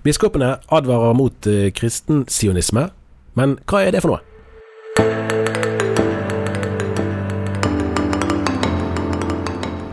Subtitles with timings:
[0.00, 2.86] Biskopene advarer mot kristen kristensionisme,
[3.36, 4.22] men hva er det for noe?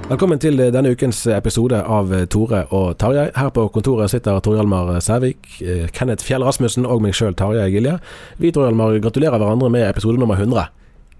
[0.07, 3.25] Velkommen til eh, denne ukens episode av eh, Tore og Tarjei.
[3.35, 7.67] Her på kontoret sitter Tor Hjalmar Sævik, eh, Kenneth Fjell Rasmussen og meg sjøl, Tarjei
[7.73, 7.97] Gilje.
[8.39, 10.69] Vi Tor Hjalmar, gratulerer hverandre med episode nummer 100.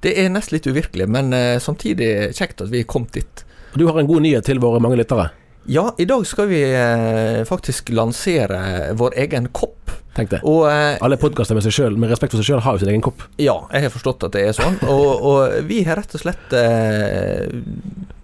[0.07, 3.43] Det er nesten litt uvirkelig, men eh, samtidig kjekt at vi er kommet dit.
[3.75, 5.27] Du har en god nyhet til våre mange lyttere.
[5.69, 9.91] Ja, i dag skal vi eh, faktisk lansere vår egen kopp.
[10.15, 10.39] Tenk det.
[10.47, 12.91] Og eh, Alle podkaster med, seg selv, med respekt for seg sjøl har jo sin
[12.93, 13.25] egen kopp.
[13.41, 14.77] ja, jeg har forstått at det er sånn.
[14.87, 17.51] Og, og vi har rett og slett eh,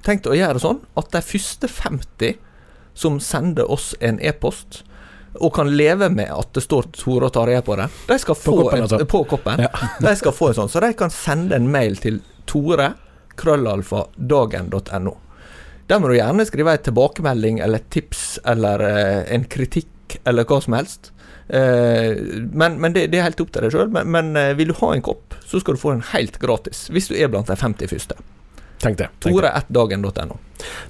[0.07, 2.39] tenkt å gjøre sånn at de første 50
[2.97, 4.83] som sender oss en e-post
[5.41, 7.87] og kan leve med at det står Tore og Tarjei på det.
[8.07, 8.99] De skal få koppen, en- altså.
[9.09, 9.63] på koppen.
[10.05, 12.91] De skal få en sånn, så de kan sende en mail til tore
[13.35, 15.15] krøllalfa dagen.no.
[15.89, 20.47] Der må du gjerne skrive en tilbakemelding eller et tips eller eh, en kritikk eller
[20.47, 21.11] hva som helst.
[21.47, 22.13] Eh,
[22.53, 23.91] men men det, det er helt opp til deg sjøl.
[23.93, 26.87] Men, men eh, vil du ha en kopp, så skal du få den helt gratis.
[26.93, 28.19] Hvis du er blant de 50 første.
[28.83, 29.09] Tenk det.
[29.23, 30.39] Tore1dagen.no.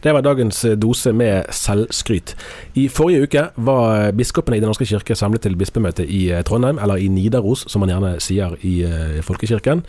[0.01, 2.35] Det var dagens eh, dose med selvskryt.
[2.73, 6.79] I forrige uke var biskopene i Den norske kirke samlet til bispemøte i eh, Trondheim,
[6.81, 9.83] eller i Nidaros, som man gjerne sier i eh, folkekirken.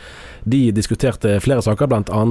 [0.45, 2.25] De diskuterte flere saker, bl.a.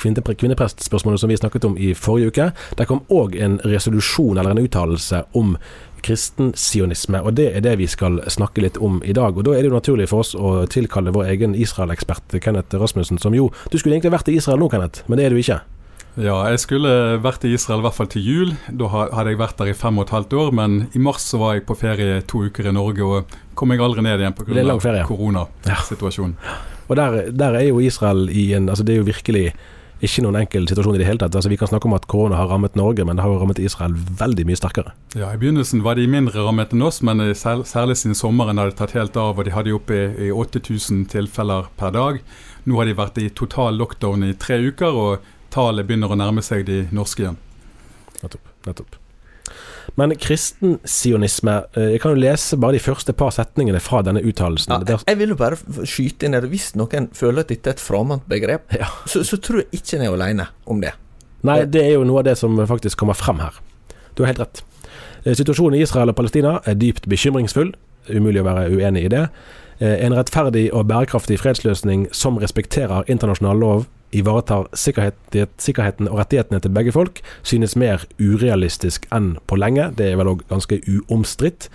[0.00, 2.50] Kvinne, kvinneprestspørsmålet som vi snakket om i forrige uke.
[2.78, 5.56] Det kom òg en resolusjon, eller en uttalelse, om
[6.02, 9.36] kristensionisme, og det er det vi skal snakke litt om i dag.
[9.36, 13.18] Og Da er det jo naturlig for oss å tilkalle vår egen Israel-ekspert Kenneth Rasmussen,
[13.18, 15.60] som jo Du skulle egentlig vært i Israel nå, Kenneth, men det er du ikke.
[16.18, 18.54] Ja, jeg skulle vært i Israel i hvert fall til jul.
[18.66, 20.50] Da hadde jeg vært der i fem og et halvt år.
[20.58, 23.82] Men i mars så var jeg på ferie to uker i Norge, og kom jeg
[23.84, 25.04] aldri ned igjen pga.
[25.06, 26.34] koronasituasjonen.
[26.90, 29.52] Og der, der er jo Israel i en Altså, det er jo virkelig
[30.00, 31.34] ikke noen enkel situasjon i det hele tatt.
[31.36, 33.58] Altså, Vi kan snakke om at korona har rammet Norge, men det har jo rammet
[33.58, 34.94] Israel veldig mye sterkere.
[35.14, 38.70] Ja, I begynnelsen var de mindre rammet enn oss, men eh, særlig siden sommeren har
[38.70, 39.38] det tatt helt av.
[39.38, 42.22] og De hadde oppe i 8000 tilfeller per dag.
[42.64, 46.44] Nå har de vært i total lockdown i tre uker, og tallet begynner å nærme
[46.44, 47.40] seg de norske igjen.
[48.22, 48.56] Nettopp.
[48.66, 48.99] nettopp.
[49.98, 51.54] Men kristensionisme sionisme
[51.92, 54.72] Jeg kan jo lese bare de første par setningene fra denne uttalelsen.
[54.72, 55.58] Ja, jeg, jeg vil jo bare
[55.88, 58.86] skyte inn der Hvis noen føler at dette er et fremmed begrep, Ja.
[59.06, 60.92] så, så tror jeg ikke en er alene om det.
[61.42, 63.54] Nei, det er jo noe av det som faktisk kommer frem her.
[64.14, 64.62] Du har helt rett.
[65.24, 67.72] Eh, Situasjonen i Israel og Palestina er dypt bekymringsfull.
[68.10, 69.22] Umulig å være uenig i det.
[69.80, 75.18] Eh, En rettferdig og bærekraftig fredsløsning som respekterer internasjonal lov, ivaretar sikkerhet,
[75.60, 79.90] sikkerheten og rettighetene til begge folk, synes mer urealistisk enn på lenge.
[79.98, 81.70] Det er vel òg ganske uomstridt.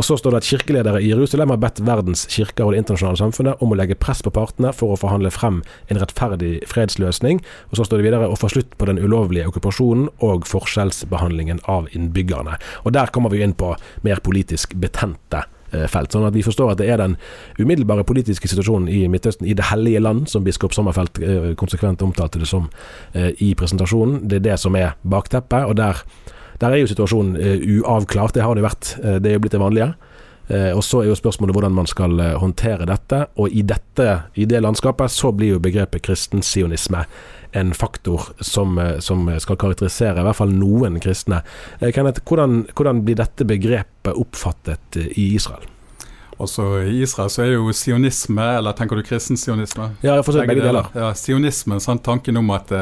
[0.00, 3.20] Og så står det at kirkeledere i Jerusalem har bedt verdens kirker og det internasjonale
[3.20, 5.60] samfunnet om å legge press på partene for å forhandle frem
[5.92, 7.42] en rettferdig fredsløsning.
[7.68, 11.90] Og så står det videre å få slutt på den ulovlige okkupasjonen og forskjellsbehandlingen av
[11.92, 12.56] innbyggerne.
[12.86, 13.74] Og der kommer vi inn på
[14.06, 16.12] mer politisk betente eh, felt.
[16.12, 17.16] Sånn at vi forstår at det er den
[17.58, 22.42] umiddelbare politiske situasjonen i Midtøsten, i det hellige land, som biskop Sommerfelt eh, konsekvent omtalte
[22.42, 22.68] det som
[23.12, 24.26] eh, i presentasjonen.
[24.28, 25.64] Det er det som er bakteppet.
[25.64, 26.04] og der
[26.60, 28.94] der er jo situasjonen eh, uavklart, det har det vært.
[29.00, 29.92] Eh, det er jo blitt det vanlige.
[30.50, 33.24] Eh, og Så er jo spørsmålet hvordan man skal eh, håndtere dette.
[33.38, 37.04] Og i, dette, i det landskapet så blir jo begrepet kristensionisme
[37.54, 41.42] en faktor som, eh, som skal karakterisere i hvert fall noen kristne.
[41.94, 45.66] Kenneth, hvordan, hvordan blir dette begrepet oppfattet i Israel?
[46.40, 49.90] Også I Israel så er jo sionisme, eller tenker du kristen sionisme?
[50.00, 50.86] Ja, jeg forstår begge deler.
[50.96, 52.72] Ja, Sionismen, sånn, tanken om at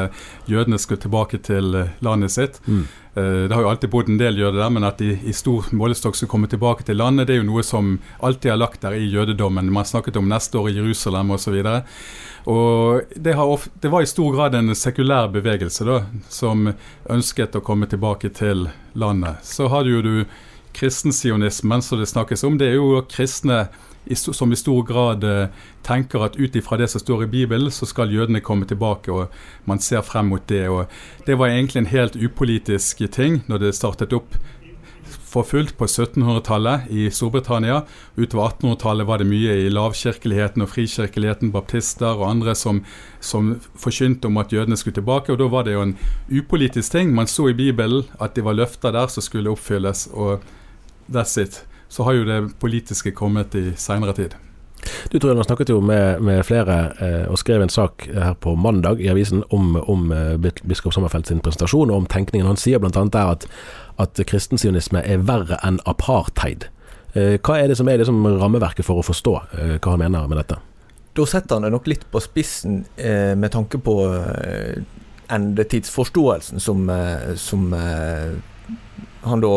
[0.47, 2.61] jødene skulle tilbake til landet sitt.
[2.71, 2.85] Mm.
[3.19, 5.67] Eh, det har jo alltid bodd en del jøder der, men at de i stor
[5.75, 8.95] målestokk skulle komme tilbake til landet, det er jo noe som alltid har lagt der
[8.95, 9.71] i jødedommen.
[9.73, 11.57] Man snakket om neste år i Jerusalem osv.
[12.49, 16.71] Og det, har of, det var i stor grad en sekulær bevegelse da, som
[17.09, 19.43] ønsket å komme tilbake til landet.
[19.43, 20.23] Så har du jo
[20.79, 22.57] kristensionismen som det snakkes om.
[22.57, 23.65] Det er jo kristne
[24.15, 25.47] som i stor grad eh,
[25.83, 29.29] tenker at ut ifra det som står i Bibelen, så skal jødene komme tilbake, og
[29.65, 30.67] man ser frem mot det.
[30.69, 30.85] og
[31.25, 34.35] Det var egentlig en helt upolitisk ting når det startet opp
[35.29, 37.83] for fullt på 1700-tallet i Storbritannia.
[38.17, 42.81] Utover 1800-tallet var det mye i lavkirkeligheten og frikirkeligheten, baptister og andre som,
[43.21, 45.31] som forkynte om at jødene skulle tilbake.
[45.31, 45.97] og Da var det jo en
[46.31, 47.13] upolitisk ting.
[47.13, 50.41] Man så i Bibelen at det var løfter der som skulle oppfylles, og
[51.11, 51.63] that's it.
[51.89, 54.35] Så har jo det politiske kommet i seinere tid.
[55.11, 58.53] Du tror jeg snakket jo med, med flere eh, og skrev en sak her på
[58.55, 62.47] mandag i avisen om, om eh, biskop Sommerfeld sin presentasjon og om tenkningen.
[62.47, 62.93] Han sier bl.a.
[63.11, 63.47] der at,
[63.99, 66.69] at kristensionisme er verre enn apartheid.
[67.13, 70.29] Eh, hva er det som er liksom rammeverket for å forstå eh, hva han mener
[70.29, 70.59] med dette?
[71.17, 74.83] Da setter han det nok litt på spissen eh, med tanke på eh,
[75.33, 78.37] endetidsforståelsen som, eh, som eh,
[79.25, 79.55] han da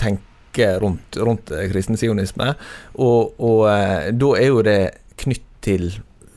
[0.00, 0.26] tenker
[0.58, 2.54] rundt, rundt eh, kristen sionisme.
[2.94, 4.80] Og, og eh, da er jo det
[5.20, 5.90] knytt til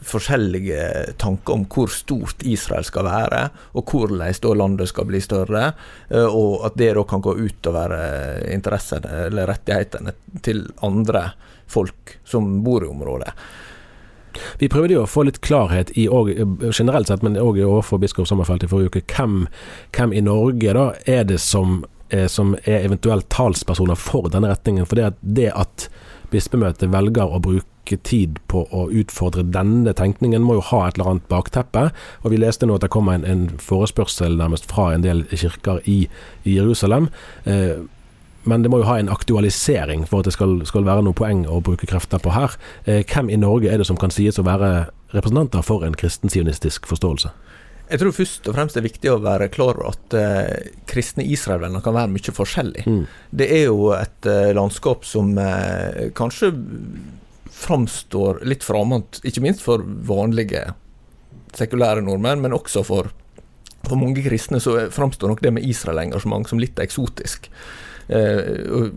[0.04, 5.74] forskjellige tanker om hvor stort Israel skal være, og hvordan da landet skal bli større,
[6.10, 7.96] eh, og at det da kan gå utover
[8.52, 11.32] interessene eller rettighetene til andre
[11.68, 13.32] folk som bor i området.
[14.58, 16.32] Vi prøvde jo å få litt klarhet i, og,
[16.74, 19.44] generelt sett, men òg overfor biskop Sommerfelt i forrige uke, hvem,
[19.96, 21.84] hvem i Norge da er det som,
[22.30, 24.86] som er eventuelt talspersoner for denne retningen.
[24.86, 25.88] For det at, det at
[26.34, 31.14] bispemøtet velger å bruke tid på å utfordre denne tenkningen, må jo ha et eller
[31.14, 31.90] annet bakteppe.
[32.24, 35.84] Og vi leste nå at det kom en, en forespørsel nærmest fra en del kirker
[35.90, 36.04] i,
[36.44, 37.10] i Jerusalem.
[37.50, 37.84] Eh,
[38.44, 41.46] men det må jo ha en aktualisering for at det skal, skal være noe poeng
[41.48, 42.58] å bruke krefter på her.
[42.84, 46.90] Eh, hvem i Norge er det som kan sies å være representanter for en kristensionistisk
[46.90, 47.32] forståelse?
[47.94, 51.26] Jeg tror først og fremst det er viktig å være klar over at eh, kristne
[51.30, 52.86] israelvenner kan være mye forskjellig.
[52.90, 53.04] Mm.
[53.30, 56.50] Det er jo et eh, landskap som eh, kanskje
[57.54, 60.72] framstår litt fremmed, ikke minst for vanlige
[61.54, 63.12] sekulære nordmenn, men også for,
[63.86, 67.52] for mange kristne så framstår nok det med Israel-engasjement som litt eksotisk.
[68.10, 68.42] Eh,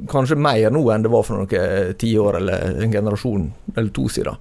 [0.09, 4.41] kanskje mer nå enn det var for noen tiår eller en generasjon eller to siden.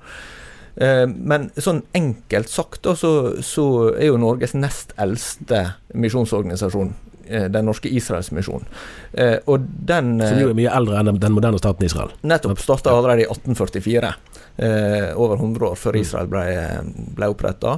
[0.78, 3.12] Eh, men sånn enkelt sagt da, så,
[3.46, 5.62] så er jo Norges nest eldste
[5.96, 6.94] misjonsorganisasjon
[7.30, 8.68] eh, Den norske Israelsmisjonen.
[9.48, 12.12] Og den Som jo er mye eldre enn den- moderne staten Israel.
[12.28, 12.60] Nettopp.
[12.60, 14.14] Starta allerede i 1844.
[14.58, 16.44] Eh, over 100 år før Israel ble,
[17.16, 17.78] ble oppretta.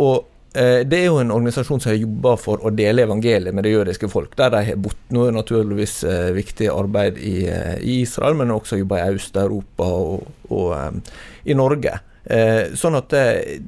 [0.00, 0.24] Og
[0.54, 3.72] eh, det er jo en organisasjon som har jobba for å dele evangeliet med det
[3.74, 4.36] jødiske folk.
[4.38, 4.96] Der de har bodd.
[5.12, 10.26] Nå er naturligvis eh, viktig arbeid i, eh, Israel, men også jobba i Øst-Europa og,
[10.50, 11.16] og eh,
[11.52, 11.98] i Norge.
[12.24, 13.58] Eh, sånn at eh,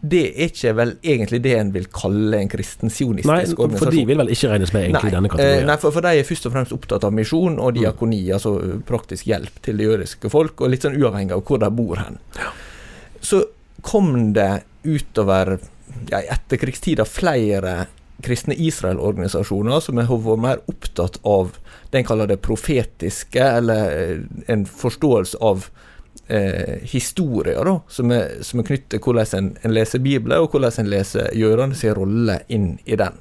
[0.00, 3.82] det er ikke vel egentlig det en vil kalle en kristensionistisk Nei, organisasjon.
[3.82, 5.66] for de vil vel ikke regnes med egentlig nei, denne Eh, kategorien.
[5.68, 8.54] nei, for, for de er først og fremst opptatt av misjon og diakoni, altså
[8.88, 12.16] praktisk hjelp til det jødiske folk, og litt sånn uavhengig av hvor de bor hen.
[13.20, 13.42] Så
[13.84, 15.58] kom det utover
[16.08, 17.86] ja, etterkrigstida flere
[18.24, 21.52] kristne Israel-organisasjoner som har vært mer opptatt av
[21.92, 25.68] det en kaller det profetiske, eller en forståelse av
[26.28, 30.52] eh, historier da, som er, som er knyttet til hvordan en, en leser Bibelen, og
[30.52, 33.18] hvordan en leser jødene sin rolle inn i den.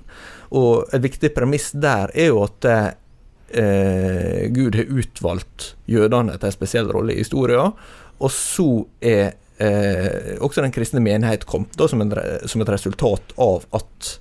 [0.55, 6.55] Og et viktig premiss der er jo at eh, Gud har utvalgt jødene til en
[6.55, 7.75] spesiell rolle i historien,
[8.17, 8.69] og så
[9.01, 14.13] er eh, også den kristne menighet kommet da, som, en, som et resultat av at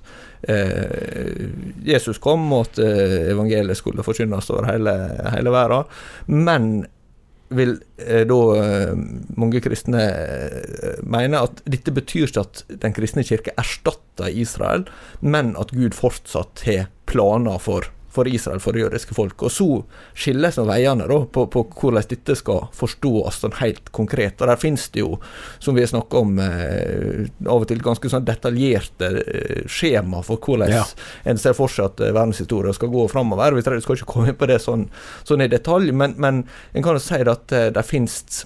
[0.51, 1.47] eh,
[1.87, 4.93] Jesus kom, og at eh, evangeliet skulle forkynnes over hele,
[5.33, 5.97] hele verden.
[6.27, 6.69] Men
[7.49, 8.93] vil eh, da eh,
[9.39, 14.87] mange kristne eh, mene at dette betyr ikke at den kristne kirke erstatter Israel,
[15.21, 17.87] men at Gud fortsatt har planer for,
[18.17, 19.45] for Israel, for det jødiske folk.
[19.45, 19.67] Og så
[20.17, 24.41] skilles nå veiene da, på, på, hvordan dette skal forstås sånn helt konkret.
[24.41, 25.17] Og Der finnes det jo,
[25.63, 30.41] som vi har snakka om, eh, av og til ganske sånn detaljerte eh, skjema for
[30.41, 30.85] hvordan ja.
[31.27, 33.57] en ser for seg at eh, verdenshistorien skal gå framover.
[33.57, 34.87] Vi skal ikke komme inn på det sånn,
[35.27, 38.45] sånn i detalj, men, men en kan jo si at eh, det finnes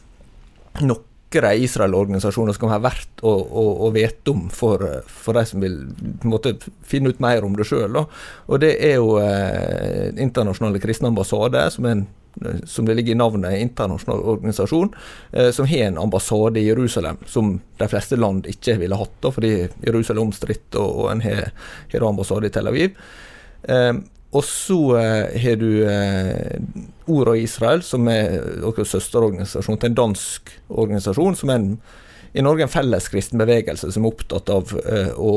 [0.82, 5.46] nok sikre Israel-organisasjoner som kan være verdt å, å, å vite om for, for, de
[5.46, 5.78] som vil
[6.24, 7.96] måtte finne ut mer om det sjøl.
[8.48, 12.06] Og det er jo eh, Internasjonale kristne ambassade, som, en,
[12.66, 14.92] som det ligger i navnet, internasjonal organisasjon,
[15.32, 19.32] eh, som har en ambassade i Jerusalem, som de fleste land ikke ville hatt, da,
[19.32, 19.54] fordi
[19.86, 22.98] Jerusalem er omstridt, og, og en har ambassade i Tel Aviv.
[23.64, 23.94] Eh,
[24.32, 26.60] og så eh, har du eh,
[27.12, 31.74] Ora Israel, som er også søsterorganisasjon til en dansk organisasjon, som er en,
[32.34, 35.34] i Norge en felleskristen bevegelse som er opptatt av eh, å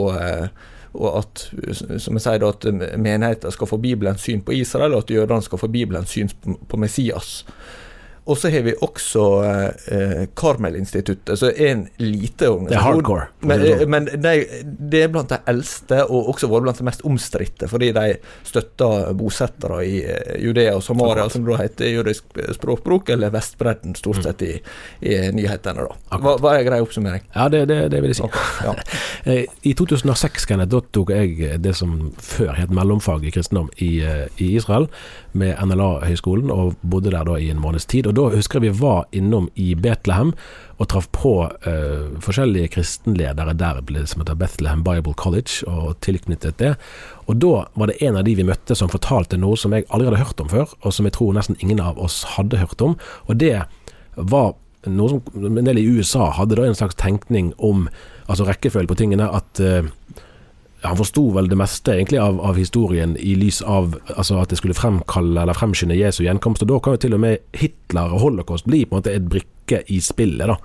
[0.94, 1.40] og at
[1.74, 2.66] som jeg sier at
[3.02, 6.30] menigheter skal få Bibelens syn på Israel, og at jødene skal få Bibelens syn
[6.70, 7.40] på Messias.
[8.24, 12.70] Og så har vi også eh, Karmel-instituttet, som er en lite organisasjon.
[12.70, 13.26] Det er hardcore.
[13.40, 14.32] Men, men de,
[14.64, 18.14] det er blant de eldste, og også vært blant de mest omstridte, fordi de
[18.48, 24.22] støtter bosettere i eh, Judea og Samaria, som da heter jødisk språkbruk, eller Vestbredden, stort
[24.22, 24.24] mm.
[24.24, 24.54] sett, i,
[25.04, 25.84] i nyhetene.
[25.84, 26.16] da.
[26.16, 27.28] Hva, hva er grei oppsummering?
[27.34, 28.32] Ja, det, det, det vil jeg si.
[28.64, 28.76] Ja.
[29.24, 34.02] Eh, I 2006 Kenneth, da tok jeg det som før het mellomfag i kristendom i,
[34.04, 34.84] eh, i Israel,
[35.32, 38.10] med NLA-høgskolen, og bodde der da i en måneds tid.
[38.10, 40.32] og og Da husker jeg vi var innom i Betlehem
[40.78, 41.32] og traff på
[41.66, 46.76] uh, forskjellige kristenledere der som heter Bethlehem Bible College, og tilknyttet det.
[47.26, 50.08] Og Da var det en av de vi møtte som fortalte noe som jeg aldri
[50.08, 52.96] hadde hørt om før, og som jeg tror nesten ingen av oss hadde hørt om.
[53.26, 53.64] Og det
[54.14, 54.54] var
[54.86, 57.88] noe som en del i USA hadde da en slags tenkning om
[58.28, 59.26] altså rekkefølge på tingene.
[59.30, 59.90] at uh,
[60.84, 64.58] han forsto vel det meste egentlig av, av, historien i lys av altså at det
[64.60, 66.62] skulle fremkalle eller fremskynde Jesu gjenkomst.
[66.62, 69.28] og Da kan jo til og med Hitler og holocaust bli på en måte et
[69.32, 70.46] brikke i spillet.
[70.46, 70.58] da.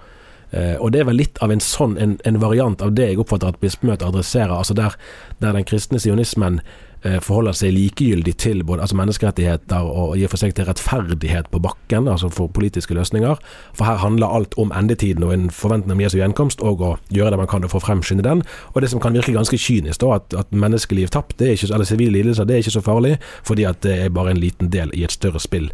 [0.51, 3.19] Eh, og Det er vel litt av en sånn en, en variant av det jeg
[3.23, 4.57] oppfatter at bispemøtet adresserer.
[4.57, 4.95] altså Der,
[5.39, 6.61] der den kristne sionismen
[7.03, 11.61] forholder seg likegyldig til både altså menneskerettigheter og i og for seg til rettferdighet på
[11.63, 13.39] bakken, altså for politiske løsninger.
[13.77, 17.35] For her handler alt om endetiden og en forventning om Jesu gjenkomst, og å gjøre
[17.35, 18.43] det man kan for å fremskynde den.
[18.73, 22.17] Og det som kan virke ganske kynisk, da, at, at menneskeliv tapt, ikke, eller sivile
[22.17, 23.15] lidelser, det er ikke så farlig,
[23.47, 25.71] fordi at det er bare en liten del i et større spill.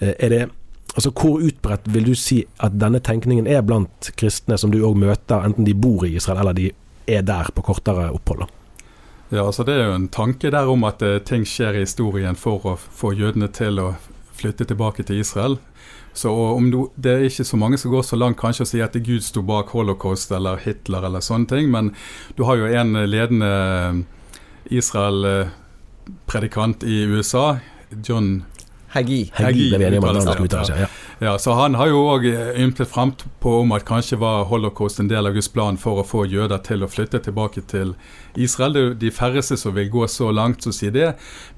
[0.00, 0.46] Eh, er det
[0.96, 4.96] Altså, Hvor utbredt vil du si at denne tenkningen er blant kristne som du òg
[4.98, 6.70] møter, enten de bor i Israel eller de
[7.06, 8.48] er der på kortere opphold?
[9.30, 12.36] Ja, altså Det er jo en tanke der om at uh, ting skjer i historien
[12.36, 13.94] for å få jødene til å
[14.38, 15.58] flytte tilbake til Israel.
[16.16, 18.80] Så om du, Det er ikke så mange som går så langt kanskje å si
[18.82, 21.94] at Gud sto bak holocaust eller Hitler eller sånne ting, men
[22.38, 23.94] du har jo en ledende eh,
[24.80, 27.56] Israel-predikant i USA,
[28.02, 28.44] John
[28.88, 29.30] Hagi.
[29.34, 29.90] Hagi, det,
[30.78, 30.86] ja.
[31.18, 31.38] ja.
[31.38, 32.24] Så han har jo òg
[32.56, 36.24] ymtet frampå om at kanskje var holocaust en del av Guds plan for å få
[36.24, 37.92] jøder til å flytte tilbake til
[38.38, 38.72] Israel.
[38.72, 41.10] Det er jo de færreste som vil gå så langt som sier det,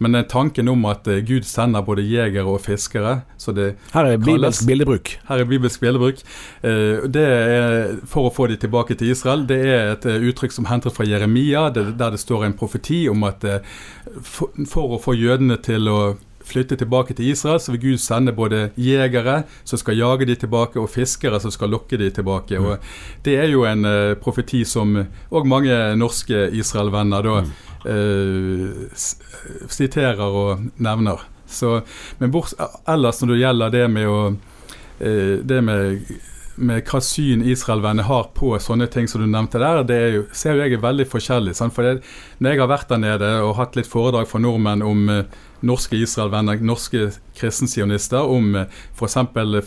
[0.03, 4.19] men tanken om at eh, Gud sender både jegere og fiskere så det Her er
[4.19, 5.13] bibelsk bildebruk.
[5.29, 6.25] Her er bibelsk bildebruk.
[6.67, 9.47] Eh, det er for å få de tilbake til Israel.
[9.47, 13.23] Det er et eh, uttrykk som henter fra Jeremia, der det står en profeti om
[13.29, 13.47] at
[14.19, 16.01] for å få jødene til å
[16.51, 20.81] flytte tilbake til Israel, så vil Gud sende både jegere som skal jage de tilbake,
[20.81, 22.59] og fiskere som skal lokke de tilbake.
[22.59, 22.67] Mm.
[22.67, 24.97] Og Det er jo en uh, profeti som
[25.31, 27.37] òg mange norske Israel-venner da
[27.87, 28.71] uh,
[29.71, 31.23] siterer og nevner.
[31.51, 31.81] Så,
[32.19, 32.55] men bort,
[32.89, 36.05] ellers når det gjelder det med å uh, det med
[36.61, 40.25] med hva syn Israel-venner har på sånne ting som du nevnte der, det er jo,
[40.37, 41.57] ser jeg er veldig forskjellig.
[41.57, 41.75] Sant?
[41.77, 42.05] For det,
[42.39, 45.09] når jeg har vært der nede og hatt litt foredrag for nordmenn om
[45.67, 49.19] norske Israel-venner, norske kristensionister, om eh, f.eks.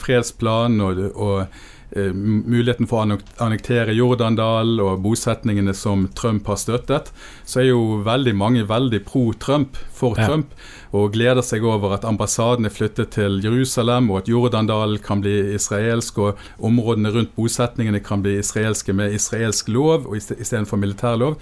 [0.01, 1.61] fredsplanen og, og
[1.93, 7.11] muligheten for å annektere Jordandal og bosetningene som Trump har støttet,
[7.45, 10.27] så er jo veldig mange veldig pro Trump, for ja.
[10.27, 10.55] Trump,
[10.93, 15.53] og gleder seg over at ambassaden er flyttet til Jerusalem, og at Jordandal kan bli
[15.53, 21.37] israelsk, og områdene rundt bosetningene kan bli israelske med israelsk lov istedenfor militærlov.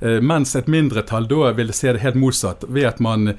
[0.00, 3.34] Uh, mens et mindretall da vil se det helt motsatt, ved at man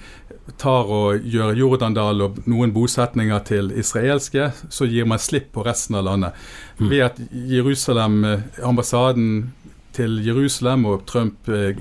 [0.61, 5.97] tar og gjør Jordandal og noen bosetninger til israelske, så gir man slipp på resten
[5.99, 6.37] av landet.
[6.79, 6.89] Mm.
[6.89, 8.23] Ved at Jerusalem,
[8.65, 9.51] ambassaden
[9.95, 11.77] til Jerusalem og Trump eh,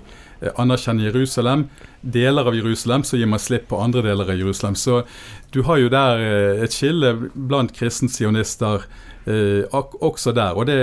[0.57, 1.69] anerkjenner Jerusalem,
[2.01, 4.77] deler av Jerusalem, så gir man slipp på andre deler av Jerusalem.
[4.79, 5.03] Så
[5.55, 10.57] du har jo der eh, et skille blant kristensionister eh, også der.
[10.57, 10.77] Og det,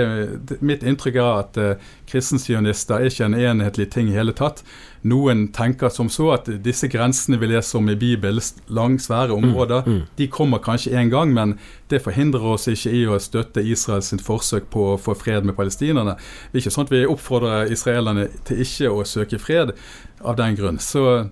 [0.48, 4.62] det, mitt inntrykk er at eh, kristensionister er ikke en enhetlig ting i hele tatt.
[5.02, 9.82] Noen tenker som så at disse grensene vi leser om i Bibelen, langs svære områder,
[9.86, 10.02] mm, mm.
[10.18, 11.58] de kommer kanskje en gang, men
[11.90, 16.16] det forhindrer oss ikke i å støtte Israels forsøk på å få fred med palestinerne.
[16.50, 19.74] Det er ikke sånn at vi oppfordrer israelerne til ikke å søke fred
[20.20, 20.82] av den grunn.
[20.82, 21.28] Så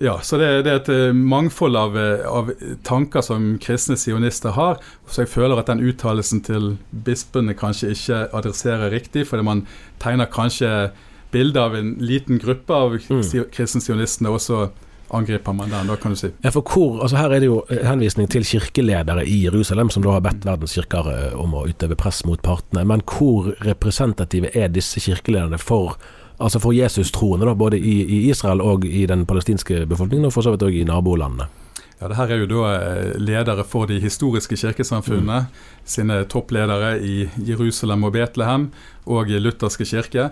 [0.00, 2.50] ja, så det, det, er et eh, mangfold av, eh, av,
[2.84, 4.80] tanker som kristne sionister har.
[5.08, 6.74] Så jeg føler at den uttalelsen til
[7.06, 9.62] bispene kanskje ikke adresserer riktig, fordi man
[10.02, 10.90] tegner kanskje
[11.32, 13.22] bilde av en liten gruppe av mm.
[13.54, 14.66] kristne sionistene, og så
[15.14, 16.30] angriper man den, da kan du si.
[16.42, 20.16] Ja, for hvor, altså Her er det jo henvisning til kirkeledere i Jerusalem, som da
[20.16, 22.84] har bedt verdens kirker eh, om å utøve press mot partene.
[22.84, 25.96] Men hvor representative er disse kirkelederne for
[26.38, 30.54] altså for Jesus-troende, både i, i, Israel og i den palestinske befolkningen, og for så
[30.54, 31.48] vidt òg i nabolandene.
[31.96, 35.46] Ja, det her er jo da eh, ledere for de historiske kirkesamfunnene.
[35.46, 35.84] Mm.
[35.88, 38.68] Sine toppledere i Jerusalem og Betlehem
[39.06, 40.28] og i lutherske kirke.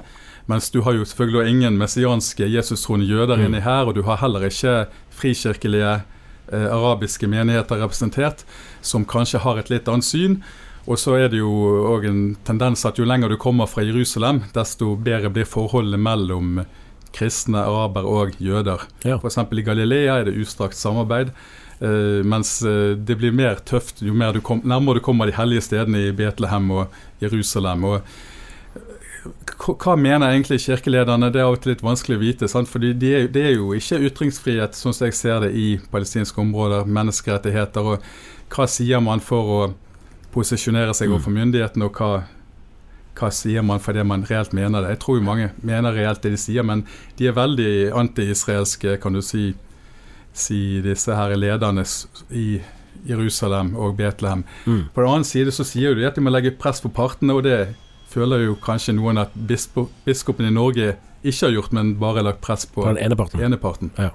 [0.47, 3.47] Mens du har jo selvfølgelig ingen messianske Jesus-troende jøder mm.
[3.47, 5.95] inni her, og du har heller ikke frikirkelige
[6.53, 8.45] eh, arabiske menigheter representert,
[8.85, 10.43] som kanskje har et litt annet syn.
[10.85, 11.51] Og så er det jo
[11.89, 16.61] òg en tendens at jo lenger du kommer fra Jerusalem, desto bedre blir forholdet mellom
[17.15, 18.85] kristne, araber og jøder.
[19.07, 19.17] Ja.
[19.17, 19.39] F.eks.
[19.39, 21.33] i Galilea er det ustrakt samarbeid.
[21.81, 25.35] Uh, mens uh, det blir mer tøft jo mer du kom, nærmere du kommer de
[25.35, 27.85] hellige stedene i Betlehem og Jerusalem.
[27.85, 29.33] og eh,
[29.65, 31.33] hva mener egentlig kirkelederne?
[31.33, 32.51] Det er av og til litt vanskelig å vite.
[32.51, 32.71] Sant?
[32.71, 36.41] Fordi det er, de er, jo ikke ytringsfrihet, sånn som jeg ser det, i palestinske
[36.45, 36.85] områder.
[36.85, 37.95] Menneskerettigheter.
[37.95, 39.61] Og hva sier man for å
[40.35, 41.39] posisjonere seg overfor mm.
[41.41, 42.25] myndighetene, og hva,
[43.19, 44.97] hva sier man fordi man reelt mener det.
[44.97, 46.85] Jeg tror jo mange mener reelt det de sier, men
[47.19, 49.53] de er veldig anti-israelske, kan du si,
[50.35, 51.87] si disse her lederne
[52.35, 52.49] i
[53.05, 54.45] Jerusalem og Betlehem.
[54.65, 54.85] Mm.
[54.95, 57.45] På den annen side så sier de at de må legge press på partene, og
[57.47, 57.75] det
[58.11, 62.67] føler jo kanskje noen at biskopen i Norge ikke har gjort, men bare lagt press
[62.69, 63.43] på, på den ene parten.
[63.43, 63.91] Ene parten.
[63.99, 64.13] Ja.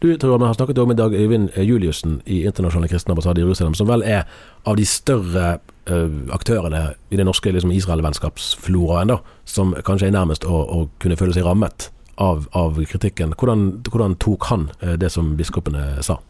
[0.00, 3.74] Du tror vi har snakket med Dag Øyvind Juliussen i Internasjonale kristne ambassade i Jerusalem,
[3.74, 4.24] som vel er
[4.64, 5.58] av de større
[5.90, 11.36] uh, aktørene i det norske liksom, Israel-vennskapsfloraen, som kanskje er nærmest å, å, kunne føle
[11.36, 13.34] seg rammet av, av kritikken.
[13.36, 16.20] Hvordan, hvordan, tok han uh, det som biskopene sa?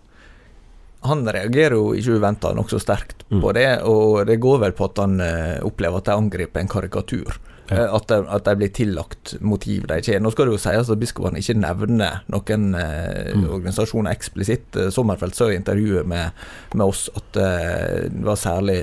[1.08, 3.54] Han reagerer jo ikke uventa nokså sterkt på mm.
[3.56, 7.38] det, og det går vel på at han uh, opplever at de angriper en karikatur.
[7.70, 7.84] Ja.
[7.84, 10.22] Eh, at, de, at, de, blir tillagt motiv de ikke er.
[10.22, 13.46] Nå skal det jo sies at biskopene ikke nevner noen eh, mm.
[13.58, 14.70] organisasjoner eksplisitt.
[14.76, 16.40] Eh, Sommerfelt sa i intervjuet med,
[16.74, 18.82] med, oss at eh, det var særlig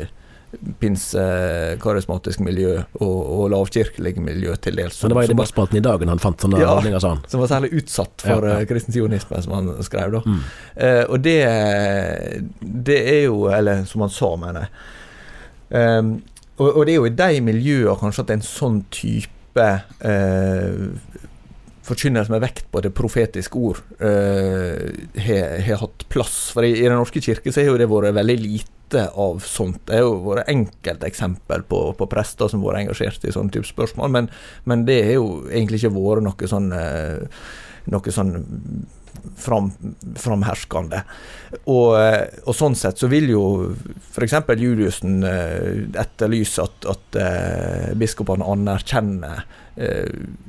[0.80, 1.10] pins
[1.84, 4.96] karismatisk miljø og, og lavkirkelig miljø til dels.
[5.04, 7.26] Men det var i debattspalten i dagen han fant sånne ja, holdninger, sa han.
[7.30, 8.70] Som var særlig utsatt for ja, ja.
[8.70, 10.24] kristen sionisme, som han skrev da.
[10.24, 10.40] Mm.
[10.88, 11.36] Eh, og det,
[12.88, 14.74] det er jo Eller som han sa, mener jeg.
[15.68, 16.16] Um,
[16.58, 19.66] og, og, det er jo i de miljøene kanskje at en sånn type
[20.06, 21.26] eh,
[21.88, 24.90] forkynnelse med vekt på det profetiske ord eh,
[25.28, 26.50] har hatt plass.
[26.56, 29.84] For i, i, Den norske kirke så har jo det vært veldig lite av sånt.
[29.88, 33.70] Det har jo vært enkelteksempel på, på prester som har vært engasjert i sånne type
[33.70, 34.30] spørsmål, men,
[34.70, 37.42] men, det har jo egentlig ikke vært noe sånn eh,
[37.88, 38.34] noe sånn
[39.38, 39.72] fram,
[40.20, 41.04] framherskende.
[41.66, 41.94] Og,
[42.44, 44.36] og, sånn sett så vil jo f.eks.
[44.58, 49.46] Juliussen eh, etterlyse at, at uh, biskopene anerkjenner
[49.78, 50.46] at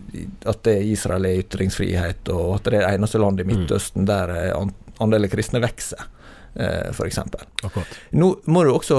[0.48, 3.50] at Israel er ytringsfrihet, og at det er det eneste landet i mm.
[3.52, 4.07] Midtøsten mm.
[4.09, 4.33] der
[5.04, 6.07] andelen kristne vokser.
[6.57, 7.18] f.eks.
[8.16, 8.96] Nå må det også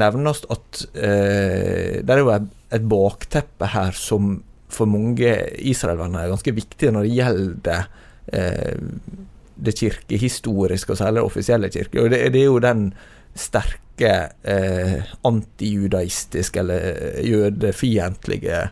[0.00, 2.48] nevnes at eh, det er jo et,
[2.88, 4.38] bakteppe her som
[4.72, 7.84] for mange israelvenner er ganske viktig når det gjelder Eh,
[8.26, 12.00] det kirkehistoriske, og særlig det offisielle kirke.
[12.02, 12.88] Og det, det er jo den
[13.34, 18.68] sterke eh, antijudaistiske eller eh, jødefiendtlige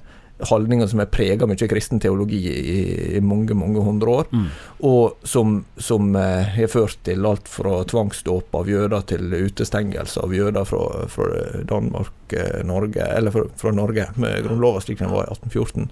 [0.49, 2.79] holdninga som har prega mye kristen teologi i,
[3.17, 4.47] i, mange mange hundre år, mm.
[4.89, 10.35] og som, som eh, har ført til alt fra tvangsdåp av jøder til utestengelse av
[10.35, 11.29] jøder fra, fra
[11.69, 15.89] Danmark, eh, Norge, eller fra, fra Norge, med grunnloven slik den var i 1814.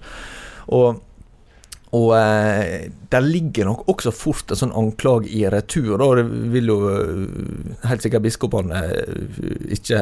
[0.71, 0.99] Og
[1.91, 5.99] og eh, der ligger nok også fort en sånn anklage i retur.
[5.99, 6.23] Og det
[6.53, 9.25] vil jo eh, helt sikkert biskopene eh,
[9.75, 9.99] ikke,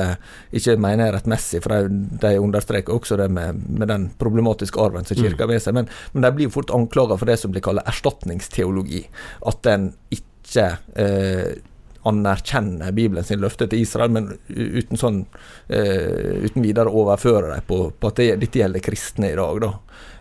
[0.54, 5.10] ikke mene er rettmessig, for de, de, understreker også det med, med den problematiske arven
[5.10, 5.80] som kirka har med seg.
[5.80, 9.08] Men, men de blir fort anklaga for det som blir kalt erstatningsteologi.
[9.50, 11.58] At en ikke eh,
[12.08, 17.82] anerkjenner Bibelen sin løfte til Israel, men uten sånn uh, uten videre overføre dem på,
[17.92, 19.60] på at det, dette gjelder kristne i dag.
[19.66, 19.74] da.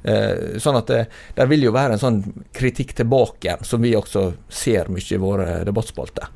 [0.09, 1.05] Uh, sånn at det,
[1.39, 2.21] der vil jo være en sånn
[2.55, 6.35] kritikk tilbake igjen, som vi også ser mye i våre debattspalter.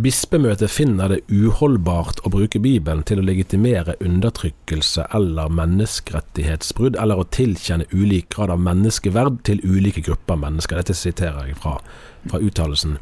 [0.00, 7.26] Bispemøtet finner det uholdbart å bruke Bibelen til å legitimere undertrykkelse eller menneskerettighetsbrudd, eller å
[7.28, 10.80] tilkjenne ulik grad av menneskeverd til ulike grupper mennesker.
[10.80, 11.74] Dette siterer jeg fra,
[12.30, 12.96] fra uttalelsen.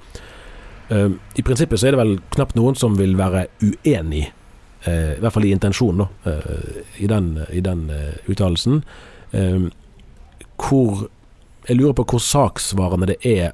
[0.88, 4.24] Eh, I prinsippet så er det vel knapt noen som vil være uenig,
[4.84, 8.82] eh, i hvert fall i intensjonen, eh, i den, i den eh, uttalelsen.
[9.32, 9.68] Eh,
[10.56, 11.08] hvor
[11.68, 13.50] Jeg lurer på hvor saksvarende det er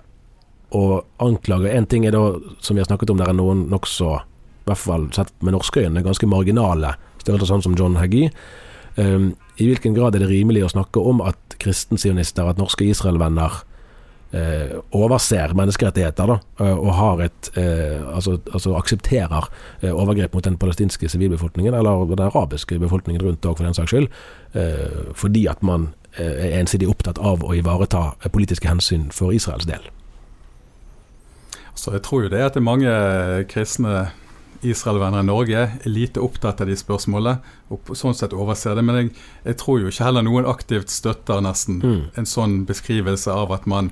[0.71, 4.21] å anklage En ting er da, som vi har snakket om, der er noen nokså,
[4.21, 8.31] i hvert fall sett med norske øyne, ganske marginale størrelser, sånn som John Hagee.
[8.97, 13.65] Um, I hvilken grad er det rimelig å snakke om at kristensionister, at norske Israel-venner,
[14.35, 19.49] eh, overser menneskerettigheter da, eh, og har et, eh, altså, altså aksepterer
[19.83, 23.95] eh, overgrep mot den palestinske sivilbefolkningen, eller den arabiske befolkningen rundt òg, for den saks
[23.95, 24.09] skyld,
[24.55, 29.83] eh, fordi at man er ensidig opptatt av å ivareta politiske hensyn for Israels del.
[31.75, 32.93] Så jeg tror jo det at det er mange
[33.51, 34.13] kristne
[34.65, 38.85] Israel-venner i Norge er lite opptatt av de spørsmålene, og på sånn sett overser det.
[38.85, 42.03] Men jeg, jeg tror jo ikke heller noen aktivt støtter nesten Mm.
[42.17, 43.91] en sånn beskrivelse av at man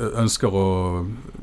[0.00, 0.64] ønsker å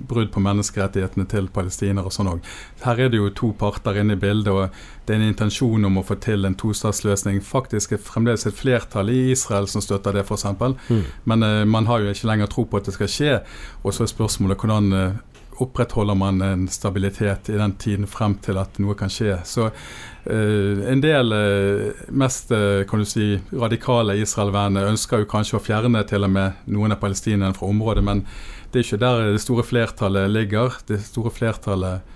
[0.10, 2.43] brudd på menneskerettighetene til palestinere og sånn òg.
[2.84, 4.69] Her er det jo to parter inne i bildet, og
[5.06, 7.41] det er en intensjon om å få til en tostatsløsning.
[7.41, 10.45] Faktisk er fremdeles et flertall i Israel som støtter det, f.eks.
[10.89, 11.04] Mm.
[11.26, 13.39] Men uh, man har jo ikke lenger tro på at det skal skje.
[13.84, 15.17] Og så er spørsmålet hvordan eh,
[15.63, 19.38] opprettholder man en stabilitet i den tiden frem til at noe kan skje.
[19.48, 25.60] Så eh, en del eh, mest eh, kan du si, radikale Israel-venner ønsker jo kanskje
[25.60, 28.24] å fjerne til og med noen av palestinerne fra området, men
[28.72, 30.80] det er ikke der det store flertallet ligger.
[30.88, 32.15] Det store flertallet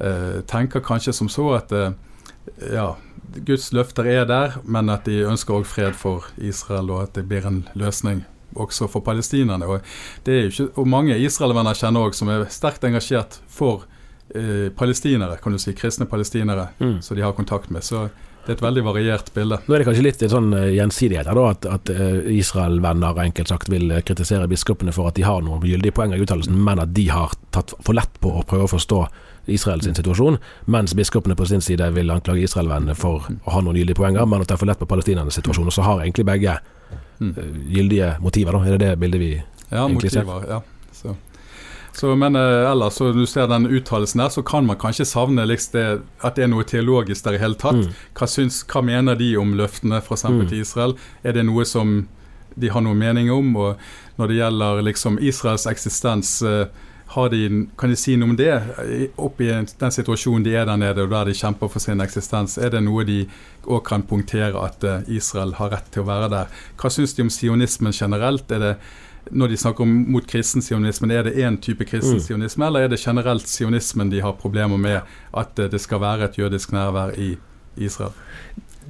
[0.00, 1.92] eh, tenker kanskje som så at eh,
[2.72, 2.94] ja,
[3.46, 7.28] Guds løfter er der, men at de ønsker òg fred for Israel, og at det
[7.30, 9.66] blir en løsning også for palestinerne.
[9.66, 9.86] Og,
[10.26, 13.86] det er ikke, og mange Israel-venner kjenner òg som er sterkt engasjert for
[14.34, 17.00] eh, palestinere, kan du si, kristne palestinere, Mm.
[17.02, 17.82] som de har kontakt med.
[17.84, 18.08] Så
[18.46, 19.58] det er et veldig variert bilde.
[19.66, 23.52] Nå er det kanskje litt sånn eh, gjensidighet her, da, at, at eh, Israel-venner enkelt
[23.52, 26.80] sagt vil eh, kritisere biskopene for at de har noen gyldige poenger i uttalelsen, men
[26.80, 29.02] at de har tatt for lett på å prøve å forstå
[29.50, 30.38] Israels situasjon,
[30.70, 34.42] mens biskopene på sin side vil anklage Israel-vennene for å ha noen gyldige poenger, men
[34.42, 35.68] at de har for lett på palestinernes situasjon.
[35.68, 36.58] Og så har egentlig begge
[37.20, 37.34] Mm.
[37.68, 38.58] gyldige motiver, da.
[38.64, 39.32] Er det det bildet vi
[39.70, 40.24] Ja, Egentlig ser?
[40.24, 40.48] motiver.
[40.48, 40.60] Ja.
[40.92, 41.16] Så.
[41.92, 45.44] Så, men eh, ellers, så du ser den uttalelsen der, så kan man kanskje savne
[45.46, 47.74] liksom det, at det er noe teologisk der i hele tatt.
[47.82, 47.96] Mm.
[48.14, 50.24] Hva, syns, hva mener de om løftene f.eks.
[50.24, 50.44] Mm.
[50.48, 50.94] til Israel?
[51.24, 52.08] Er det noe som
[52.56, 53.50] de har noe mening om?
[53.56, 53.76] Og
[54.18, 56.66] når det gjelder liksom Israels eksistens, eh,
[57.30, 58.62] de, kan de si noe om det?
[58.86, 61.78] I- Opp i en- den situasjonen de er der nede, og der de kjemper for
[61.80, 63.26] sin eksistens, er det noe de
[63.66, 66.46] òg kan punktere at eh, Israel har rett til å være der?
[66.78, 68.50] Hva syns de om sionismen generelt?
[68.52, 68.76] Er det
[69.32, 72.20] når de snakker om mot kristen sionisme, er det én type kristen Mm.
[72.24, 75.02] sionisme, eller er det generelt sionismen de har problemer med
[75.34, 77.36] at eh, det skal være et jødisk nærvær i
[77.76, 78.12] Israel?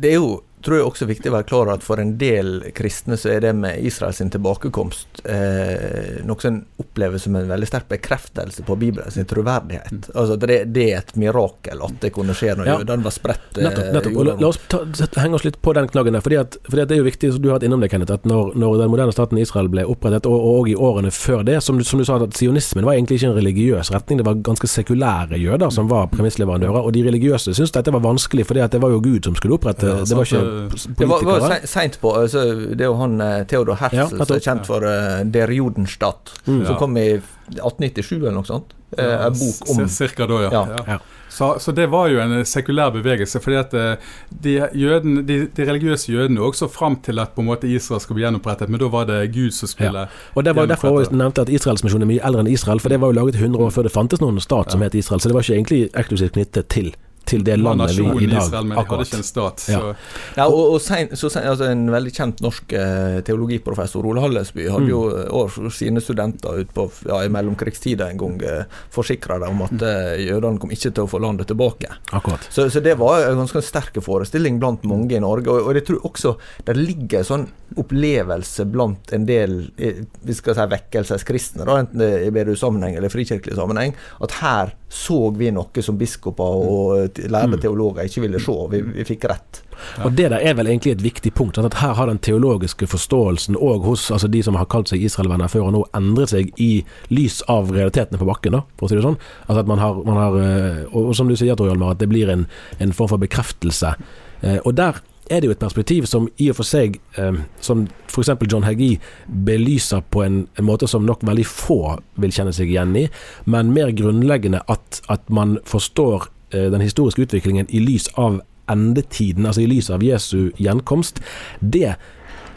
[0.00, 2.60] Det er jo tror jeg også viktig å være klar over at for en del
[2.76, 7.68] kristne så er det med Israels tilbakekomst eh, noe som en opplever som en veldig
[7.68, 10.10] sterk bekreftelse på Bibelens troverdighet.
[10.14, 12.78] Altså at det, det er et mirakel at det kunne skje når Ja.
[12.80, 13.58] jødene var spredt.
[13.58, 13.92] eh, Nettopp.
[13.94, 14.18] nettopp.
[14.26, 14.82] La, la oss ta,
[15.20, 16.20] henge oss litt på den knaggen der.
[16.24, 18.12] Fordi at, fordi at det er jo viktig, som du har vært innom det, Kenneth,
[18.12, 21.58] at når, når den moderne staten Israel ble opprettet, og, og i årene før det,
[21.64, 24.68] som som du sa, at sionismen var egentlig ikke en religiøs retning, det var ganske
[24.68, 28.80] sekulære jøder som var premissleverandører, og de religiøse syntes dette var vanskelig, fordi at det
[28.82, 31.98] var jo Gud som skulle opprette, Ja, det var ikke det- Det var, var seint
[32.00, 35.24] på altså, Det er jo han eh, Theodor Herzl Ja, som er kjent for uh,
[35.24, 36.64] Der Jodenstadt Mm.
[36.66, 36.78] som Ja.
[36.78, 37.08] kom i
[37.50, 38.72] 1897 eller noe sånt.
[38.98, 40.50] Eh, Ja, en bok om Cirka da, ja.
[40.50, 40.66] Ja.
[40.76, 40.84] ja.
[40.94, 40.98] Ja.
[41.30, 43.38] Så, så det var jo en sekulær bevegelse.
[43.40, 43.98] fordi at
[44.42, 48.16] de, jøden, de, de religiøse jødene også fram til at på en måte Israel skulle
[48.18, 51.40] bli gjenopprettet, men da var det Gud som skulle Og det var derfor jeg nevnte
[51.40, 53.82] at Israelsmisjonen er mye eldre enn Israel, for det var jo laget 100 år før
[53.86, 56.94] det fantes noen stat som het Israel, så det var ikke egentlig eksklusivt knyttet til,
[57.30, 59.64] til det Det landet vi i dag Israel, men de hadde ikke en stat.
[59.70, 59.78] Ja.
[59.80, 59.94] Så,
[60.36, 64.66] Ja, og, og sen, så sen, altså En veldig kjent norsk eh, teologiprofessor, Ole Hallesby,
[64.68, 64.90] hadde Mm.
[64.90, 65.00] jo
[65.36, 68.64] overfor sine studenter ut på ja, i mellomkrigstida en gang eh,
[68.94, 71.90] forsikra dem om at eh, jødene kom ikke til å få landet tilbake.
[72.16, 72.46] Akkurat.
[72.50, 75.50] Så, så det var en ganske sterk forestilling blant mange i Norge.
[75.52, 76.34] Og, og jeg tror også
[76.66, 77.46] det ligger en sånn
[77.80, 82.96] opplevelse blant en del eh, vi skal si vekkelseskristne, da, enten det er i sammenheng
[82.98, 87.61] eller frikirkelig sammenheng, at her så vi noe som biskoper og lærde Mm.
[87.62, 88.55] teologer ikke ville se.
[88.70, 89.61] Vi, vi fikk rett.
[90.05, 91.59] Og det der er vel egentlig et viktig punkt.
[91.59, 95.48] At her har den teologiske forståelsen òg hos altså de som har kalt seg Israelvenner
[95.48, 98.98] før og nå, endret seg i lys av realitetene på bakken, da, for å si
[98.98, 99.20] det sånn.
[99.46, 102.03] Altså at man har, man har eh, og, og som du sier, Tor Hjalmar, at
[102.03, 102.46] det blir en,
[102.79, 103.94] en form for bekreftelse.
[104.42, 107.86] Eh, og der er det jo et perspektiv som i og for seg, eh, som
[108.10, 108.32] f.eks.
[108.50, 108.98] John Hagee
[109.46, 111.80] belyser på en, en måte som nok veldig få
[112.20, 113.06] vil kjenne seg igjen i,
[113.46, 118.40] men mer grunnleggende at, at man forstår eh, den historiske utviklingen i lys av
[118.70, 121.22] endetiden, altså i lys av Jesu gjenkomst,
[121.60, 121.96] det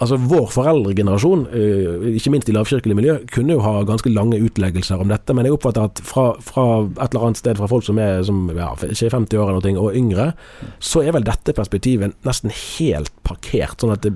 [0.01, 4.99] Altså Vår foreldregenerasjon, eh, ikke minst i lavkirkelig miljø, kunne jo ha ganske lange utleggelser
[4.99, 6.65] om dette, men jeg oppfatter at fra, fra
[6.97, 9.85] et eller annet sted, fra folk som er som, ja, ikke 50 år eller noe,
[9.85, 10.31] og yngre,
[10.79, 13.79] så er vel dette perspektivet nesten helt parkert.
[13.79, 14.13] Sånn at det,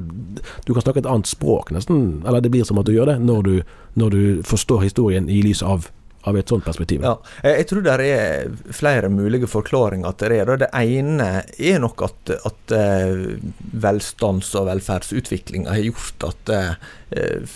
[0.66, 3.20] du kan snakke et annet språk, nesten, eller det blir som at du gjør det,
[3.24, 3.54] når du,
[4.02, 5.92] når du forstår historien i lys av,
[6.28, 7.06] av et sånt perspektiv.
[7.06, 10.60] Ja, jeg tror det er flere mulige forklaringer til det.
[10.66, 13.38] Det ene er nok at, at eh,
[13.88, 17.48] velstands- og velferdsutviklinga har gjort at eh,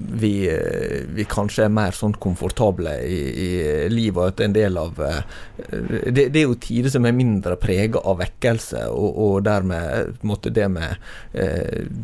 [0.00, 3.48] vi, eh, vi kanskje er mer sånn komfortable i, i
[3.92, 8.18] livet, at en del av det, det er jo tider som er mindre prega av
[8.24, 10.98] vekkelse, og, og dermed måtte det med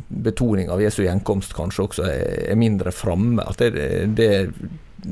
[0.08, 3.46] betoning av Jesu gjenkomst kanskje også er, er mindre framme.
[3.48, 3.88] At det,
[4.18, 4.30] det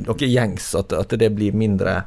[0.04, 2.02] noe gjengs, at, at det blir mindre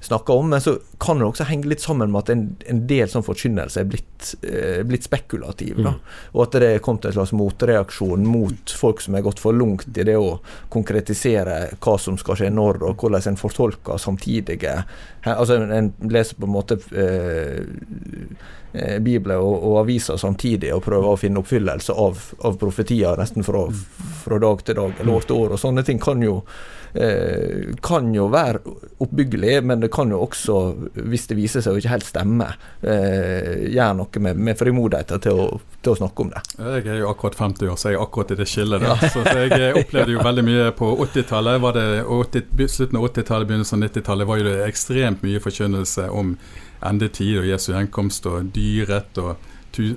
[0.00, 0.50] snakka om.
[0.50, 3.80] Men så kan det også henge litt sammen med at en, en del sånn forkynnelse
[3.82, 5.80] er blitt, eh, blitt spekulativ.
[5.82, 5.94] Da.
[6.34, 9.88] Og at det er kommet en slags motreaksjon mot folk som har gått for langt
[9.96, 10.38] i det å
[10.72, 14.82] konkretisere hva som skal skje når, og hvordan en fortolker samtidige
[15.26, 17.64] Altså En en leser på en måte eh,
[18.72, 23.42] eh, Bibelen og, og aviser samtidig og prøver å finne oppfyllelse av, av profetier nesten
[23.42, 23.64] fra,
[24.22, 25.56] fra dag til dag eller år til år.
[25.56, 26.44] og Sånne ting kan jo
[27.84, 28.60] kan jo være
[29.04, 30.56] oppbyggelig, men det kan jo også,
[30.94, 32.48] hvis det viser seg å ikke helt stemme,
[32.80, 35.42] eh, gjøre noe med, med frimodigheten til,
[35.82, 36.42] til å snakke om det.
[36.56, 39.04] Jeg er jo akkurat 50 år, så jeg er akkurat i det skillet der.
[39.12, 41.68] Så, så jeg eh, opplevde jo veldig mye på 80-tallet.
[42.06, 46.36] 80, Slutten av 80-tallet, begynnelsen av 90-tallet var jo det ekstremt mye forkynnelse om
[46.86, 49.20] endetid og Jesu gjenkomst og dyret.
[49.20, 49.52] og,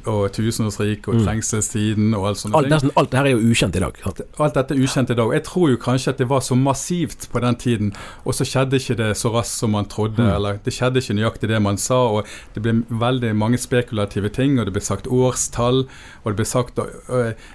[0.07, 1.25] og tusenårsriket og Mm.
[1.25, 2.55] trengselstiden og alt sånt.
[2.55, 3.93] Alt, nesten alt dette er jo ukjent i dag.
[4.39, 5.33] Alt dette er ukjent i dag.
[5.33, 7.93] Jeg tror jo kanskje at det var så massivt på den tiden,
[8.25, 10.17] og så skjedde ikke det så raskt som man trodde.
[10.23, 10.35] Mm.
[10.35, 14.59] Eller det skjedde ikke nøyaktig det man sa, og det ble veldig mange spekulative ting,
[14.59, 15.85] og det ble sagt årstall,
[16.23, 16.79] og det ble sagt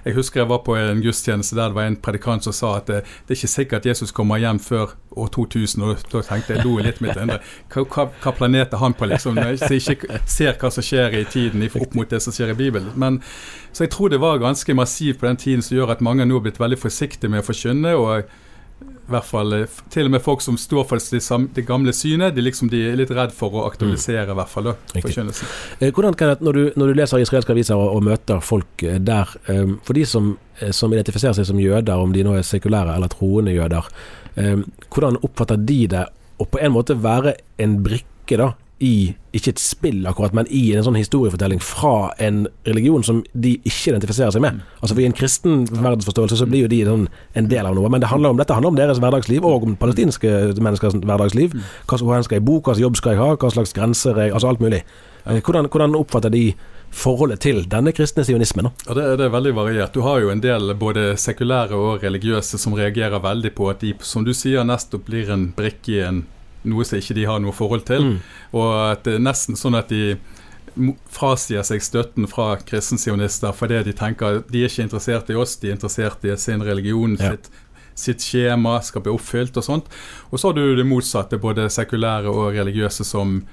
[0.05, 2.85] Jeg husker jeg var på en gudstjeneste der det var en predikant som sa at
[2.87, 6.55] det, det er ikke sikkert at Jesus kommer hjem før år 2000, og da tenkte
[6.55, 7.39] jeg, lo litt mitt indre.
[7.71, 9.35] Hva, hva, planet er han på, liksom?
[9.35, 12.53] Når jeg ikke ser hva som skjer i tiden i- opp mot det som skjer
[12.53, 12.91] i Bibelen.
[12.99, 13.21] Men,
[13.75, 16.39] så jeg tror det var ganske massivt på den tiden som gjør at mange nå
[16.39, 17.95] har blitt veldig forsiktige med å forkynne.
[17.99, 18.33] og
[19.05, 21.21] i hvert fall eh, til og med folk som står for det,
[21.53, 24.71] det gamle synet, de, liksom, de er litt redd for å aktualisere i hvert fall
[24.71, 25.51] da, forkynnelsen.
[25.77, 28.83] Eh, Hvordan kan det, når, du, når du leser israelske aviser og, og møter folk
[28.83, 30.33] eh, der, um, for de som,
[30.73, 33.87] som identifiserer seg som jøder, om de nå er sekulære eller troende jøder,
[34.41, 36.05] um, hvordan oppfatter de det
[36.41, 38.51] å på en måte være en brikke da,
[38.83, 43.53] i, ikke et spill akkurat, men i en sånn historiefortelling fra en religion som de
[43.63, 44.59] ikke identifiserer seg med?
[44.81, 47.07] Altså for I en kristen verdensforståelse så blir jo de sånn
[47.39, 49.77] en del av noe, men det handler om, dette handler om deres hverdagsliv, og om
[49.79, 51.55] palestinske menneskers hverdagsliv.
[51.87, 54.35] Hva slags skal jeg bo, hva slags jobb skal jeg ha, hva slags grenser jeg,
[54.35, 54.83] Altså alt mulig.
[55.25, 56.49] Eh, Hvordan, hvordan oppfatter de
[56.95, 58.69] forholdet til denne kristne sionismen?
[58.87, 59.95] Ja, det, det er veldig variert.
[59.95, 63.95] Du har jo en del både sekulære og religiøse som reagerer veldig på at de,
[64.05, 66.23] som du sier, nettopp blir en brikke i en,
[66.65, 68.03] noe som ikke de har noe forhold til.
[68.03, 68.17] Mm.
[68.57, 70.17] Og at det er nesten sånn at de
[71.13, 75.69] frasier seg støtten fra kristensionister fordi de tenker de er ikke interessert i oss, de
[75.69, 77.31] er interessert i sin religion, Ja.
[77.31, 77.49] sitt,
[77.95, 79.85] sitt skjema skal bli oppfylt og sånt.
[80.31, 83.45] Og så har du det motsatte, både sekulære og religiøse som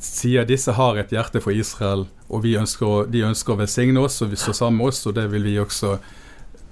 [0.00, 4.20] sier disse har et hjerte for Israel, og vi ønsker, de ønsker å velsigne oss,
[4.20, 5.98] og vi står sammen med oss, og det vil vi også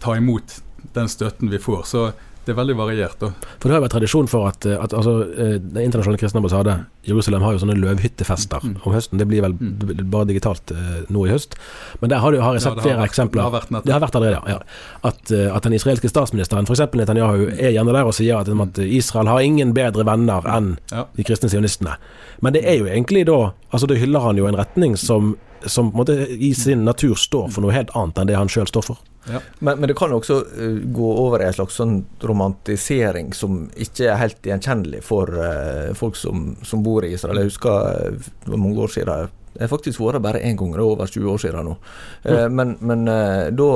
[0.00, 0.58] ta imot
[0.92, 1.84] den støtten vi får.
[1.88, 2.12] Så
[2.44, 3.18] det er veldig variert.
[3.20, 3.28] da.
[3.60, 6.74] For det har jo vært tradisjon for at, at altså, eh, Den internasjonale kristne ambassade
[7.06, 8.76] Jerusalem har jo sånne løvhyttefester Mm.
[8.84, 9.18] om høsten.
[9.18, 10.10] Det blir vel Mm.
[10.10, 11.54] bare digitalt uh, nå i høst.
[12.00, 13.42] Men der har, du, har jeg sett ja, har flere vært- eksempler.
[13.42, 13.84] det har vært nettopp.
[13.84, 14.58] Det har vært allerede, ja.
[14.58, 14.58] ja.
[15.04, 16.80] At, eh, at den israelske statsministeren, f.eks.
[16.94, 21.04] Netanyahu, er gjerne der og sier at, at Israel har ingen bedre venner enn Ja.
[21.16, 21.96] de kristne sionistene.
[22.42, 25.90] Men det er jo egentlig da Altså Da hyller han jo en retning som, som
[25.90, 28.66] på en måte i sin natur står for noe helt annet enn det han sjøl
[28.70, 28.98] står for.
[29.58, 33.64] Men, men det kan jo også eh, gå over i en slags sånn romantisering som
[33.80, 37.40] ikke er helt gjenkjennelig for uh, folk som, som bor i Israel.
[37.40, 39.32] Jeg husker eh, mange år siden.
[39.54, 41.76] Jeg har faktisk vært bare én gang, det er over 20 år siden nå.
[42.26, 43.04] Eh, men men
[43.54, 43.68] da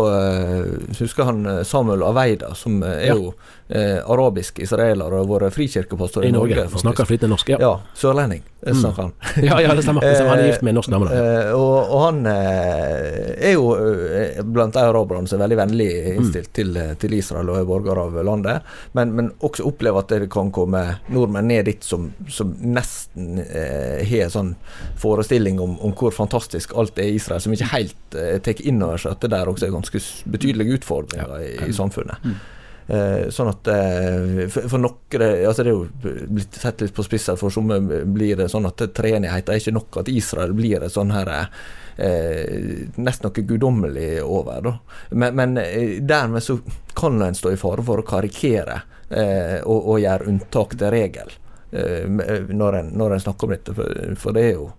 [0.98, 3.20] husker han Samuel Aveida, som er Ja.
[3.68, 6.56] Eh, arabisk israeler og vært frikirkepastor I Norge.
[6.64, 7.50] Norge snakker flytende norsk.
[7.54, 7.58] Ja.
[7.62, 8.42] Ja, sørlending.
[8.66, 8.74] mm.
[8.80, 9.12] snakker han.
[9.48, 10.02] Ja, ja, det stemmer.
[10.02, 10.30] Det stemmer.
[10.34, 11.08] Han er gift med en norsk dame.
[11.08, 11.18] da.
[11.18, 15.88] Eh, og, og han eh, er jo eh, blant de araberne som er veldig vennlig
[16.16, 18.66] innstilt til, eh, til Israel og er borger av landet,
[18.98, 20.82] men, men også opplever at det kan komme
[21.14, 24.52] nordmenn ned dit som, som nesten eh, har en sånn
[24.98, 27.96] forestilling om, om hvor fantastisk alt er i Israel, som ikke helt
[28.42, 30.00] tar inn over seg at det der også er ganske
[30.32, 32.24] betydelige utfordringer i, i samfunnet.
[32.24, 32.46] Eh,
[32.88, 37.36] sånn at eh, for, for noen altså Det er jo blitt sett litt på spissen,
[37.36, 37.76] for somme
[38.08, 40.00] blir det sånn at treenigheten er ikke nok.
[40.02, 44.62] At Israel blir et sånn her eh, nesten noe guddommelig over.
[44.64, 44.74] Da.
[45.10, 46.58] Men, men eh, dermed så
[46.96, 51.32] kan en stå i fare for å karikere eh, og, og gjøre unntak til regel
[51.70, 53.76] eh, når, en, når en snakker om dette.
[53.76, 54.70] For, for det er jo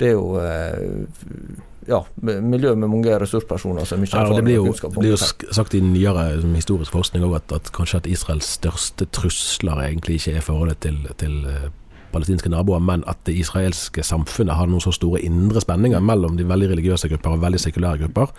[0.00, 4.58] det er jo eh, ja, miljø med mange ressurspersoner som ikke Ja, det erfaring blir
[4.58, 7.70] og jo, kunnskap det blir jo sk- sagt i nyere historisk forskning også at, at
[7.76, 11.70] kanskje at Israels største trusler egentlig ikke er forholdet til, til eh,
[12.12, 16.44] palestinske naboer, men at det israelske samfunnet har noen så store indre spenninger mellom de
[16.48, 18.32] veldig religiøse grupper og veldig sekulære grupper,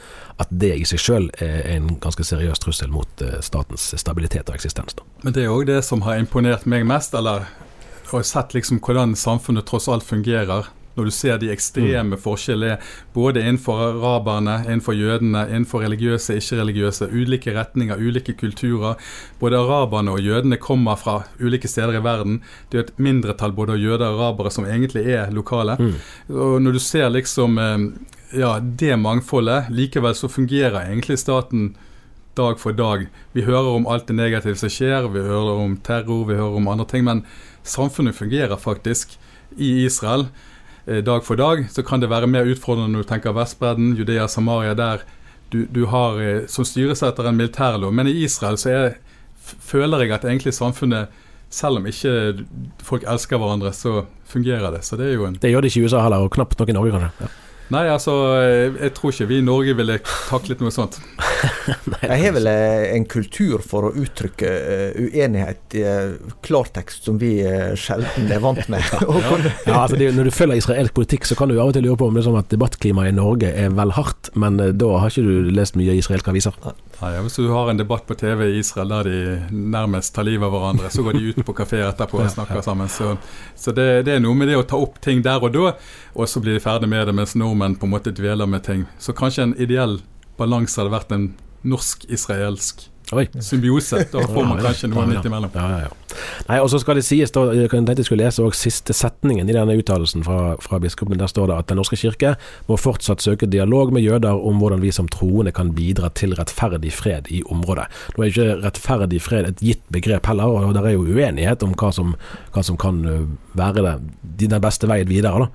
[0.44, 4.60] at det i seg selv er en ganske seriøs trussel mot eh, statens stabilitet og
[4.60, 4.98] eksistens.
[5.00, 5.08] Da.
[5.24, 7.48] Men det er òg det som har imponert meg mest, eller
[8.12, 10.68] og sett liksom hvordan samfunnet tross alt fungerer.
[10.96, 12.78] Når du ser de ekstreme forskjellene
[13.16, 19.00] både innenfor araberne, innenfor jødene, innenfor religiøse, ikke-religiøse, ulike retninger, ulike kulturer.
[19.40, 22.42] Både araberne og jødene kommer fra ulike steder i verden.
[22.72, 25.78] Det er et mindretall både jøder og arabere som egentlig er lokale.
[26.30, 27.78] Og når du ser liksom eh,
[28.40, 31.74] ja, det mangfoldet, likevel så fungerer egentlig staten
[32.38, 33.08] dag for dag.
[33.34, 36.70] Vi hører om alt det negative som skjer, vi hører om terror, vi hører om
[36.72, 37.26] andre ting, men
[37.64, 39.18] samfunnet fungerer faktisk
[39.58, 40.30] i Israel.
[40.92, 44.28] Eh, dag for dag så kan det være mer utfordrende når du tenker Vestbredden, Judea,
[44.28, 45.06] Samaria, der
[45.52, 47.94] du, du har eh, som styres etter en militærlov.
[47.96, 48.98] Men i Israel så er,
[49.44, 51.12] føler jeg at egentlig samfunnet,
[51.52, 52.46] selv om ikke
[52.84, 54.84] folk elsker hverandre, så fungerer det.
[54.88, 56.72] Så det er jo en Det gjør det ikke i USA heller, og knapt nok
[56.72, 57.12] i Norge, kanskje.
[57.28, 57.32] Ja.
[57.72, 60.98] Nei, altså, eh, jeg tror ikke vi i Norge ville taklet noe sånt.
[62.02, 65.86] Jeg har vel eh, en kultur for å uttrykke eh, uenighet i
[66.44, 67.32] klartekst som vi
[67.80, 68.84] sjelden er vant med.
[69.72, 71.86] Ja, altså det, er Når du følger israelsk politikk, så kan du av og til
[71.86, 74.90] lure på om det er sånn at debattklimaet i Norge er vel hardt, men da
[75.00, 76.58] har ikke du lest mye israelske aviser.
[76.66, 80.28] Nei, ja, Hvis du har en debatt på TV i Israel der de nærmest tar
[80.28, 82.90] livet av hverandre, så går de ut på kafé etterpå og snakker sammen.
[82.92, 83.16] Så,
[83.58, 85.74] så det, det er noe med det å ta opp ting der og da,
[86.14, 88.86] og så blir de ferdig med det, mens nordmenn på en måte dveler med ting.
[89.02, 90.00] Så kanskje en ideell
[90.38, 91.32] balanse hadde vært en
[91.66, 92.88] norsk-israelsk
[93.40, 94.06] symbiose.
[94.12, 95.52] Da får man kanskje noe midt imellom.
[95.58, 96.01] Ja, ja, ja.
[96.48, 99.56] Nei, og så skal det sies, da, jeg tenkte jeg skulle lese siste setningen i
[99.56, 101.20] denne uttalelsen fra, fra biskopen.
[101.20, 102.34] Der står det at Den norske kirke
[102.68, 106.94] må fortsatt søke dialog med jøder om hvordan vi som troende kan bidra til rettferdig
[106.96, 107.88] fred i området.
[108.16, 111.76] Nå er ikke rettferdig fred et gitt begrep heller, og det er jo uenighet om
[111.80, 112.16] hva som,
[112.56, 113.04] hva som kan
[113.58, 113.96] være det,
[114.44, 115.50] den beste veien videre da,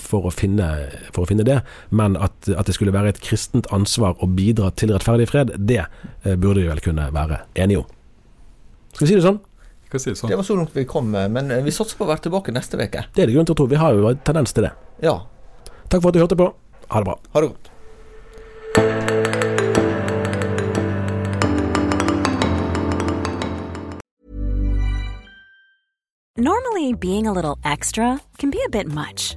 [0.00, 0.70] for, å finne,
[1.12, 1.60] for å finne det.
[1.90, 5.84] Men at, at det skulle være et kristent ansvar å bidra til rettferdig fred, det
[6.24, 7.90] burde vi vel kunne være enige om.
[8.94, 9.42] Skal vi si det sånn?
[9.94, 10.32] Hva si det sånn?
[10.32, 12.80] Det var så langt vi kom, men eh, vi satser på å være tilbake neste
[12.80, 13.06] uke.
[13.14, 13.70] Det er det grunn til å tro.
[13.70, 14.74] Vi har jo en tendens til det.
[15.04, 15.20] Ja,
[15.94, 16.48] Takk for at du hørte på.
[16.90, 17.14] Ha det bra.
[17.34, 17.70] ha det godt.
[26.36, 29.36] Normally, being a little extra can be a bit much,